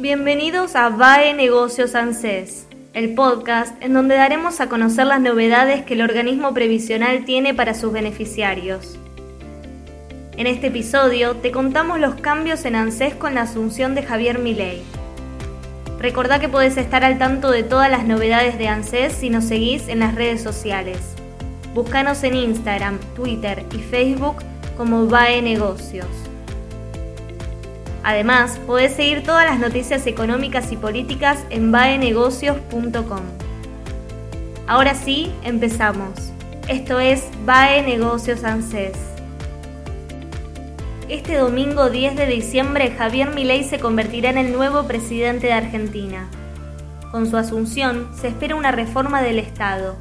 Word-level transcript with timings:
Bienvenidos 0.00 0.76
a 0.76 0.88
VAE 0.88 1.34
Negocios 1.34 1.94
ANSES 1.94 2.66
el 2.94 3.12
podcast 3.12 3.76
en 3.82 3.92
donde 3.92 4.14
daremos 4.14 4.58
a 4.62 4.70
conocer 4.70 5.06
las 5.06 5.20
novedades 5.20 5.84
que 5.84 5.92
el 5.92 6.00
organismo 6.00 6.54
previsional 6.54 7.26
tiene 7.26 7.52
para 7.52 7.74
sus 7.74 7.92
beneficiarios. 7.92 8.98
En 10.38 10.46
este 10.46 10.68
episodio 10.68 11.36
te 11.36 11.52
contamos 11.52 12.00
los 12.00 12.14
cambios 12.14 12.64
en 12.64 12.76
ANSES 12.76 13.14
con 13.16 13.34
la 13.34 13.42
asunción 13.42 13.94
de 13.94 14.02
Javier 14.02 14.38
Milei. 14.38 14.80
Recordá 15.98 16.40
que 16.40 16.48
podés 16.48 16.78
estar 16.78 17.04
al 17.04 17.18
tanto 17.18 17.50
de 17.50 17.62
todas 17.62 17.90
las 17.90 18.06
novedades 18.06 18.56
de 18.56 18.68
ANSES 18.68 19.12
si 19.12 19.28
nos 19.28 19.44
seguís 19.44 19.86
en 19.88 19.98
las 19.98 20.14
redes 20.14 20.42
sociales. 20.42 20.96
Búscanos 21.74 22.24
en 22.24 22.36
Instagram, 22.36 22.98
Twitter 23.14 23.66
y 23.74 23.80
Facebook 23.80 24.36
como 24.78 25.08
VAE 25.08 25.42
Negocios. 25.42 26.29
Además, 28.10 28.58
podés 28.66 28.96
seguir 28.96 29.22
todas 29.22 29.46
las 29.46 29.60
noticias 29.60 30.04
económicas 30.04 30.72
y 30.72 30.76
políticas 30.76 31.38
en 31.48 31.70
baenegocios.com. 31.70 33.20
Ahora 34.66 34.96
sí, 34.96 35.30
empezamos. 35.44 36.32
Esto 36.66 36.98
es 36.98 37.22
BAE 37.46 37.84
Negocios 37.84 38.42
ANSES. 38.42 38.98
Este 41.08 41.36
domingo 41.36 41.88
10 41.88 42.16
de 42.16 42.26
diciembre, 42.26 42.90
Javier 42.98 43.30
Milei 43.32 43.62
se 43.62 43.78
convertirá 43.78 44.30
en 44.30 44.38
el 44.38 44.52
nuevo 44.52 44.88
presidente 44.88 45.46
de 45.46 45.52
Argentina. 45.52 46.28
Con 47.12 47.30
su 47.30 47.36
asunción, 47.36 48.10
se 48.20 48.26
espera 48.26 48.56
una 48.56 48.72
reforma 48.72 49.22
del 49.22 49.38
Estado, 49.38 49.94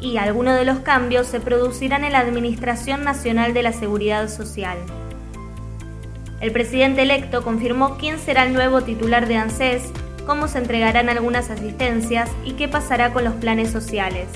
y 0.00 0.16
algunos 0.18 0.56
de 0.56 0.64
los 0.64 0.78
cambios 0.78 1.26
se 1.26 1.40
producirán 1.40 2.04
en 2.04 2.12
la 2.12 2.20
Administración 2.20 3.02
Nacional 3.02 3.52
de 3.52 3.64
la 3.64 3.72
Seguridad 3.72 4.28
Social. 4.28 4.78
El 6.42 6.50
presidente 6.50 7.02
electo 7.02 7.44
confirmó 7.44 7.96
quién 7.98 8.18
será 8.18 8.42
el 8.42 8.52
nuevo 8.52 8.82
titular 8.82 9.28
de 9.28 9.36
ANSES, 9.36 9.92
cómo 10.26 10.48
se 10.48 10.58
entregarán 10.58 11.08
algunas 11.08 11.50
asistencias 11.50 12.28
y 12.44 12.54
qué 12.54 12.66
pasará 12.66 13.12
con 13.12 13.22
los 13.22 13.34
planes 13.34 13.70
sociales. 13.70 14.26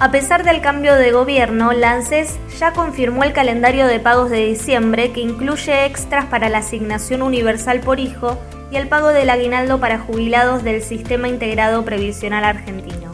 A 0.00 0.10
pesar 0.10 0.42
del 0.42 0.60
cambio 0.60 0.96
de 0.96 1.12
gobierno, 1.12 1.72
la 1.72 1.92
ANSES 1.92 2.36
ya 2.58 2.72
confirmó 2.72 3.22
el 3.22 3.32
calendario 3.32 3.86
de 3.86 4.00
pagos 4.00 4.28
de 4.28 4.44
diciembre 4.44 5.12
que 5.12 5.20
incluye 5.20 5.86
extras 5.86 6.24
para 6.24 6.48
la 6.48 6.58
asignación 6.58 7.22
universal 7.22 7.78
por 7.80 8.00
hijo 8.00 8.36
y 8.72 8.76
el 8.76 8.88
pago 8.88 9.08
del 9.08 9.30
aguinaldo 9.30 9.78
para 9.78 10.00
jubilados 10.00 10.64
del 10.64 10.82
Sistema 10.82 11.28
Integrado 11.28 11.84
Previsional 11.84 12.44
Argentino. 12.44 13.05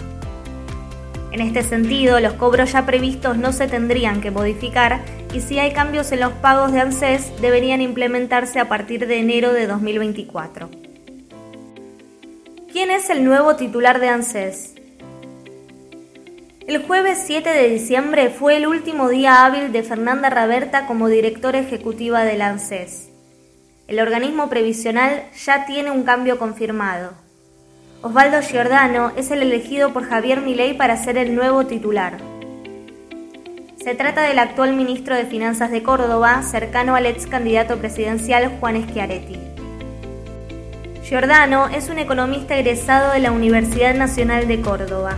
En 1.33 1.41
este 1.41 1.63
sentido, 1.63 2.21
los 2.21 2.35
cobros 2.35 2.73
ya 2.73 2.85
previstos 2.85 3.39
no 3.39 3.53
se 3.53 3.67
tendrían 3.67 4.21
que 4.21 4.31
modificar 4.31 5.01
y 5.33 5.41
si 5.41 5.59
hay 5.59 5.73
cambios 5.73 6.13
en 6.13 6.21
los 6.21 6.35
pagos 6.35 6.73
de 6.73 6.81
ANSES 6.81 7.41
deberían 7.41 7.81
implementarse 7.81 8.61
a 8.61 8.69
partir 8.69 9.07
de 9.07 9.19
enero 9.19 9.55
de 9.55 9.67
2024. 9.67 10.69
¿Quién 12.71 12.91
es 12.91 13.09
el 13.09 13.25
nuevo 13.25 13.57
titular 13.57 13.99
de 13.99 14.09
ANSES? 14.09 14.75
El 16.67 16.85
jueves 16.85 17.23
7 17.27 17.48
de 17.48 17.69
diciembre 17.71 18.29
fue 18.29 18.59
el 18.59 18.67
último 18.67 19.09
día 19.09 19.47
hábil 19.47 19.73
de 19.73 19.83
Fernanda 19.83 20.29
Raberta 20.29 20.87
como 20.87 21.09
directora 21.09 21.61
ejecutiva 21.61 22.25
del 22.25 22.42
ANSES. 22.42 23.09
El 23.89 24.01
organismo 24.01 24.51
previsional 24.51 25.25
ya 25.35 25.65
tiene 25.65 25.91
un 25.91 26.03
cambio 26.03 26.39
confirmado. 26.39 27.22
Osvaldo 28.02 28.40
Giordano 28.42 29.13
es 29.17 29.30
el 29.30 29.42
elegido 29.42 29.92
por 29.92 30.08
Javier 30.08 30.40
Milei 30.40 30.77
para 30.77 30.96
ser 30.96 31.17
el 31.17 31.36
nuevo 31.36 31.67
titular. 31.67 32.14
Se 33.77 33.95
trata 33.95 34.23
del 34.23 34.40
actual 34.40 34.74
ministro 34.74 35.14
de 35.14 35.24
Finanzas 35.24 35.70
de 35.70 35.85
Córdoba, 35.85 36.42
cercano 36.42 36.96
al 36.96 37.07
ex 37.07 37.29
candidato 37.29 37.77
presidencial 37.79 38.58
Juan 38.58 38.89
Schiaretti. 38.89 39.39
Giordano 41.05 41.68
es 41.68 41.91
un 41.91 42.01
economista 42.01 42.57
egresado 42.57 43.12
de 43.12 43.20
la 43.20 43.30
Universidad 43.30 43.95
Nacional 43.95 44.48
de 44.48 44.61
Córdoba. 44.61 45.17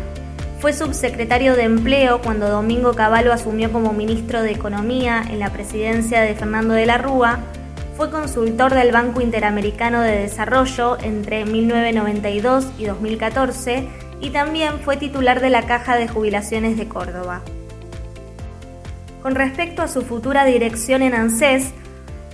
Fue 0.61 0.75
subsecretario 0.75 1.56
de 1.56 1.62
Empleo 1.62 2.21
cuando 2.21 2.50
Domingo 2.50 2.93
Cavallo 2.93 3.33
asumió 3.33 3.73
como 3.73 3.94
ministro 3.94 4.43
de 4.43 4.53
Economía 4.53 5.25
en 5.31 5.39
la 5.39 5.49
presidencia 5.49 6.21
de 6.21 6.34
Fernando 6.34 6.75
de 6.75 6.84
la 6.84 6.99
Rúa 6.99 7.39
fue 7.97 8.10
consultor 8.10 8.75
del 8.75 8.91
Banco 8.91 9.21
Interamericano 9.21 10.00
de 10.00 10.19
Desarrollo 10.19 10.99
entre 11.00 11.44
1992 11.44 12.66
y 12.78 12.87
2014 12.87 13.88
y 14.21 14.31
también 14.31 14.81
fue 14.81 14.97
titular 14.97 15.41
de 15.41 15.50
la 15.50 15.62
Caja 15.62 15.97
de 15.97 16.09
Jubilaciones 16.09 16.77
de 16.77 16.88
Córdoba. 16.88 17.43
Con 19.22 19.34
respecto 19.34 19.82
a 19.82 19.88
su 19.88 20.03
futura 20.03 20.44
dirección 20.44 21.03
en 21.03 21.15
ANSES, 21.15 21.72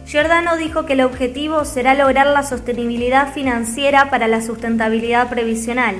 Giordano 0.06 0.56
dijo 0.56 0.86
que 0.86 0.94
el 0.94 1.02
objetivo 1.02 1.64
será 1.64 1.94
lograr 1.94 2.26
la 2.26 2.42
sostenibilidad 2.42 3.32
financiera 3.32 4.10
para 4.10 4.28
la 4.28 4.40
sustentabilidad 4.42 5.28
previsional, 5.28 5.94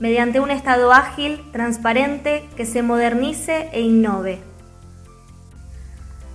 mediante 0.00 0.40
un 0.40 0.50
Estado 0.50 0.92
ágil, 0.92 1.40
transparente, 1.52 2.44
que 2.56 2.66
se 2.66 2.82
modernice 2.82 3.68
e 3.72 3.80
innove. 3.80 4.53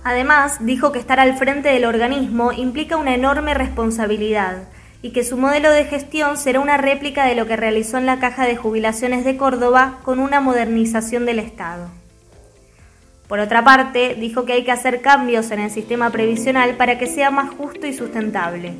Además, 0.02 0.58
dijo 0.60 0.92
que 0.92 0.98
estar 0.98 1.20
al 1.20 1.36
frente 1.36 1.68
del 1.68 1.84
organismo 1.84 2.52
implica 2.52 2.96
una 2.96 3.14
enorme 3.14 3.54
responsabilidad 3.54 4.68
y 5.02 5.10
que 5.10 5.24
su 5.24 5.36
modelo 5.36 5.70
de 5.70 5.84
gestión 5.84 6.36
será 6.36 6.60
una 6.60 6.76
réplica 6.76 7.24
de 7.24 7.34
lo 7.34 7.46
que 7.46 7.56
realizó 7.56 7.98
en 7.98 8.06
la 8.06 8.18
Caja 8.18 8.46
de 8.46 8.56
Jubilaciones 8.56 9.24
de 9.24 9.36
Córdoba 9.36 9.98
con 10.02 10.18
una 10.18 10.40
modernización 10.40 11.26
del 11.26 11.38
Estado. 11.38 11.88
Por 13.28 13.38
otra 13.38 13.62
parte, 13.62 14.16
dijo 14.18 14.44
que 14.44 14.54
hay 14.54 14.64
que 14.64 14.72
hacer 14.72 15.02
cambios 15.02 15.50
en 15.52 15.60
el 15.60 15.70
sistema 15.70 16.10
previsional 16.10 16.76
para 16.76 16.98
que 16.98 17.06
sea 17.06 17.30
más 17.30 17.50
justo 17.50 17.86
y 17.86 17.92
sustentable, 17.92 18.74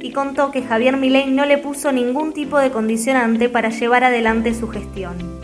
y 0.00 0.12
contó 0.12 0.52
que 0.52 0.62
Javier 0.62 0.96
Milei 0.96 1.30
no 1.30 1.44
le 1.44 1.58
puso 1.58 1.90
ningún 1.90 2.32
tipo 2.32 2.58
de 2.58 2.70
condicionante 2.70 3.48
para 3.48 3.70
llevar 3.70 4.04
adelante 4.04 4.54
su 4.54 4.68
gestión. 4.68 5.35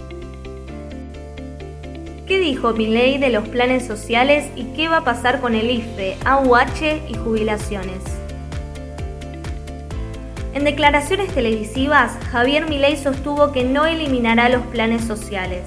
¿Qué 2.33 2.41
dijo 2.41 2.73
Milei 2.73 3.19
de 3.19 3.29
los 3.29 3.47
planes 3.47 3.87
sociales 3.87 4.47
y 4.57 4.65
qué 4.75 4.89
va 4.89 4.97
a 4.97 5.05
pasar 5.05 5.43
con 5.43 5.55
el 5.55 5.71
IFE, 5.71 6.17
AUH 6.25 7.03
y 7.07 7.13
jubilaciones? 7.13 7.99
En 10.55 10.65
declaraciones 10.65 11.29
televisivas, 11.35 12.13
Javier 12.31 12.67
Milei 12.71 12.97
sostuvo 12.97 13.53
que 13.53 13.65
no 13.65 13.85
eliminará 13.85 14.49
los 14.49 14.63
planes 14.69 15.05
sociales. 15.05 15.65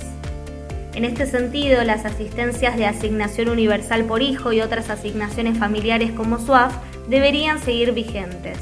En 0.96 1.06
este 1.06 1.28
sentido, 1.28 1.84
las 1.84 2.04
asistencias 2.04 2.75
de 2.78 2.88
asignación 2.88 3.50
universal 3.50 4.04
por 4.06 4.24
hijo 4.24 4.52
y 4.52 4.62
otras 4.62 4.90
asignaciones 4.90 5.59
familiares 5.59 6.14
como 6.14 6.40
SUAF 6.40 6.74
deberían 7.08 7.59
seguir 7.62 7.92
vigentes. 7.92 8.58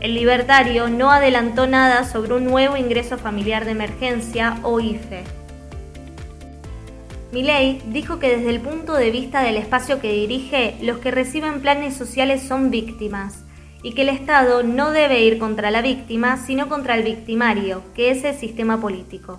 El 0.00 0.14
libertario 0.14 0.88
no 0.88 1.12
adelantó 1.12 1.68
nada 1.68 2.02
sobre 2.02 2.34
un 2.34 2.46
nuevo 2.46 2.76
ingreso 2.76 3.16
familiar 3.16 3.64
de 3.64 3.70
emergencia 3.70 4.58
o 4.64 4.80
IFE. 4.80 5.22
Milei 7.32 7.80
dijo 7.86 8.18
que 8.18 8.36
desde 8.36 8.50
el 8.50 8.60
punto 8.60 8.94
de 8.94 9.12
vista 9.12 9.42
del 9.42 9.56
espacio 9.56 10.00
que 10.00 10.12
dirige, 10.12 10.76
los 10.82 10.98
que 10.98 11.12
reciben 11.12 11.60
planes 11.60 11.94
sociales 11.94 12.42
son 12.42 12.70
víctimas 12.70 13.44
y 13.82 13.94
que 13.94 14.02
el 14.02 14.08
Estado 14.08 14.64
no 14.64 14.90
debe 14.90 15.22
ir 15.22 15.38
contra 15.38 15.70
la 15.70 15.80
víctima, 15.80 16.36
sino 16.36 16.68
contra 16.68 16.96
el 16.96 17.04
victimario, 17.04 17.82
que 17.94 18.10
es 18.10 18.24
el 18.24 18.34
sistema 18.34 18.80
político. 18.80 19.38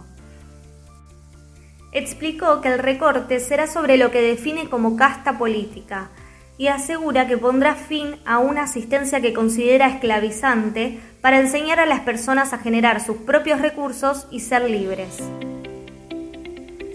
Explicó 1.91 2.61
que 2.61 2.69
el 2.69 2.79
recorte 2.79 3.41
será 3.41 3.67
sobre 3.67 3.97
lo 3.97 4.09
que 4.09 4.21
define 4.21 4.69
como 4.69 4.95
casta 4.95 5.37
política 5.37 6.09
y 6.57 6.67
asegura 6.67 7.27
que 7.27 7.37
pondrá 7.37 7.75
fin 7.75 8.15
a 8.23 8.39
una 8.39 8.63
asistencia 8.63 9.19
que 9.19 9.33
considera 9.33 9.87
esclavizante 9.87 10.99
para 11.19 11.39
enseñar 11.39 11.81
a 11.81 11.85
las 11.85 11.99
personas 12.01 12.53
a 12.53 12.59
generar 12.59 13.03
sus 13.03 13.17
propios 13.17 13.59
recursos 13.59 14.27
y 14.31 14.39
ser 14.39 14.69
libres. 14.69 15.21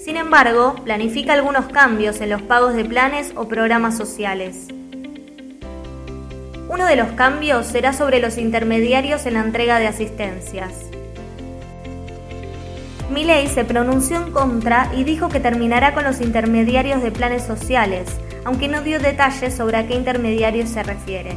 Sin 0.06 0.16
embargo, 0.16 0.76
planifica 0.84 1.32
algunos 1.32 1.66
cambios 1.66 2.20
en 2.20 2.30
los 2.30 2.40
pagos 2.40 2.74
de 2.74 2.84
planes 2.84 3.32
o 3.34 3.48
programas 3.48 3.96
sociales. 3.96 4.68
Uno 6.68 6.86
de 6.86 6.94
los 6.94 7.08
cambios 7.14 7.66
será 7.66 7.92
sobre 7.92 8.20
los 8.20 8.38
intermediarios 8.38 9.26
en 9.26 9.34
la 9.34 9.40
entrega 9.40 9.80
de 9.80 9.88
asistencias. 9.88 10.74
Milei 13.10 13.48
se 13.48 13.64
pronunció 13.64 14.18
en 14.18 14.30
contra 14.30 14.92
y 14.96 15.02
dijo 15.02 15.28
que 15.28 15.40
terminará 15.40 15.92
con 15.92 16.04
los 16.04 16.20
intermediarios 16.20 17.02
de 17.02 17.10
planes 17.10 17.42
sociales, 17.42 18.08
aunque 18.44 18.68
no 18.68 18.82
dio 18.82 19.00
detalles 19.00 19.56
sobre 19.56 19.78
a 19.78 19.88
qué 19.88 19.94
intermediarios 19.94 20.68
se 20.68 20.84
refiere. 20.84 21.32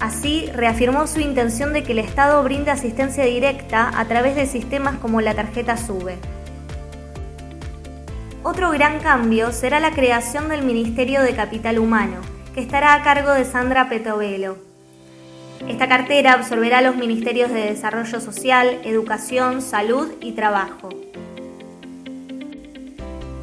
Así, 0.00 0.50
reafirmó 0.52 1.06
su 1.06 1.20
intención 1.20 1.72
de 1.72 1.82
que 1.82 1.92
el 1.92 2.00
Estado 2.00 2.42
brinde 2.42 2.70
asistencia 2.70 3.24
directa 3.24 3.90
a 3.98 4.04
través 4.04 4.36
de 4.36 4.44
sistemas 4.44 4.98
como 4.98 5.22
la 5.22 5.32
tarjeta 5.32 5.78
SUBE. 5.78 6.18
Otro 8.50 8.70
gran 8.70 9.00
cambio 9.00 9.52
será 9.52 9.78
la 9.78 9.90
creación 9.90 10.48
del 10.48 10.62
Ministerio 10.62 11.20
de 11.20 11.34
Capital 11.34 11.78
Humano, 11.78 12.16
que 12.54 12.62
estará 12.62 12.94
a 12.94 13.02
cargo 13.02 13.32
de 13.32 13.44
Sandra 13.44 13.90
Petovelo. 13.90 14.56
Esta 15.68 15.86
cartera 15.86 16.32
absorberá 16.32 16.80
los 16.80 16.96
ministerios 16.96 17.52
de 17.52 17.66
Desarrollo 17.66 18.22
Social, 18.22 18.78
Educación, 18.84 19.60
Salud 19.60 20.12
y 20.22 20.32
Trabajo. 20.32 20.88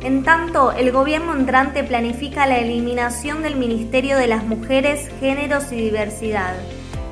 En 0.01 0.23
tanto, 0.23 0.71
el 0.71 0.91
gobierno 0.91 1.35
entrante 1.35 1.83
planifica 1.83 2.47
la 2.47 2.57
eliminación 2.57 3.43
del 3.43 3.57
Ministerio 3.57 4.17
de 4.17 4.25
las 4.25 4.43
Mujeres, 4.43 5.07
Géneros 5.19 5.71
y 5.71 5.75
Diversidad, 5.75 6.55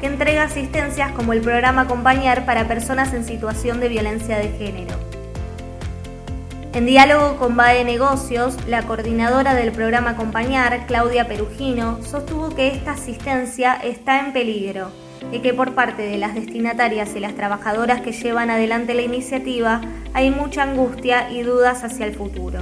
que 0.01 0.07
entrega 0.07 0.46
asistencias 0.46 1.12
como 1.12 1.31
el 1.31 1.42
programa 1.42 1.81
Acompañar 1.81 2.44
para 2.48 2.68
personas 2.68 3.13
en 3.13 3.24
situación 3.24 3.80
de 3.80 3.89
violencia 3.89 4.39
de 4.39 4.50
género. 4.50 5.12
En 6.74 6.88
diálogo 6.88 7.38
con 7.38 7.56
BAE 7.56 7.86
Negocios, 7.86 8.58
la 8.68 8.81
coordinadora 8.81 9.54
del 9.54 9.72
programa 9.72 10.12
Acompañar, 10.12 10.88
Claudia 10.88 11.28
Perugino, 11.28 12.04
sostuvo 12.04 12.56
que 12.56 12.70
esta 12.70 12.94
asistencia 12.94 13.75
está 13.75 14.20
en 14.20 14.34
peligro 14.34 14.90
y 15.31 15.42
que 15.42 15.54
por 15.54 15.75
parte 15.75 16.02
de 16.02 16.18
las 16.18 16.34
destinatarias 16.34 17.16
y 17.16 17.20
las 17.20 17.36
trabajadoras 17.36 18.02
que 18.02 18.12
llevan 18.12 18.50
adelante 18.50 18.96
la 18.96 19.04
iniciativa 19.04 19.81
hay 20.16 20.31
mucha 20.31 20.64
angustia 20.64 21.30
y 21.30 21.44
dudas 21.44 21.84
hacia 21.84 22.08
el 22.08 22.16
futuro. 22.16 22.60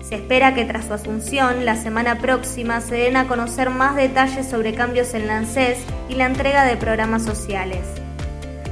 Se 0.00 0.14
espera 0.14 0.54
que 0.54 0.64
tras 0.64 0.86
su 0.86 0.94
asunción, 0.94 1.66
la 1.66 1.76
semana 1.76 2.18
próxima 2.18 2.80
se 2.80 2.94
den 2.94 3.18
a 3.18 3.28
conocer 3.28 3.68
más 3.68 3.94
detalles 3.94 4.48
sobre 4.48 4.72
cambios 4.72 5.12
en 5.12 5.26
la 5.26 5.42
y 6.08 6.14
la 6.14 6.24
entrega 6.24 6.64
de 6.64 6.78
programas 6.78 7.24
sociales. 7.24 8.03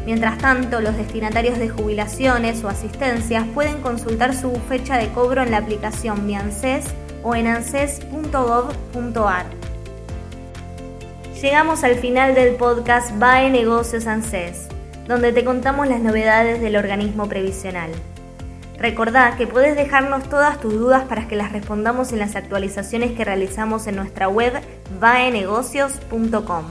Mientras 0.04 0.38
tanto, 0.38 0.80
los 0.80 0.96
destinatarios 0.96 1.58
de 1.58 1.68
jubilaciones 1.68 2.64
o 2.64 2.68
asistencias 2.68 3.46
pueden 3.54 3.80
consultar 3.82 4.34
su 4.34 4.52
fecha 4.68 4.96
de 4.96 5.08
cobro 5.10 5.42
en 5.42 5.52
la 5.52 5.58
aplicación 5.58 6.26
Mi 6.26 6.34
ANSES 6.34 6.86
o 7.22 7.36
en 7.36 7.46
anses.gov.ar. 7.46 9.46
Llegamos 11.40 11.84
al 11.84 11.96
final 11.96 12.34
del 12.34 12.56
podcast 12.56 13.16
BAE 13.18 13.50
Negocios 13.50 14.06
ANSES, 14.06 14.68
donde 15.06 15.32
te 15.32 15.44
contamos 15.44 15.88
las 15.88 16.00
novedades 16.00 16.60
del 16.60 16.76
organismo 16.76 17.28
previsional. 17.28 17.90
Recordá 18.78 19.36
que 19.36 19.46
puedes 19.46 19.76
dejarnos 19.76 20.28
todas 20.28 20.60
tus 20.60 20.72
dudas 20.72 21.04
para 21.04 21.28
que 21.28 21.36
las 21.36 21.52
respondamos 21.52 22.12
en 22.12 22.18
las 22.18 22.34
actualizaciones 22.34 23.12
que 23.12 23.24
realizamos 23.24 23.86
en 23.86 23.94
nuestra 23.94 24.28
web 24.28 24.52
vaenegocios.com. 24.98 26.64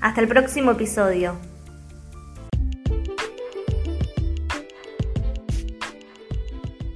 Hasta 0.00 0.20
el 0.20 0.28
próximo 0.28 0.72
episodio. 0.72 1.47